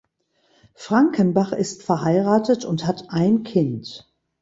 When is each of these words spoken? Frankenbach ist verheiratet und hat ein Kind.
Frankenbach 0.73 1.51
ist 1.53 1.83
verheiratet 1.83 2.65
und 2.65 2.87
hat 2.87 3.11
ein 3.11 3.43
Kind. 3.43 4.11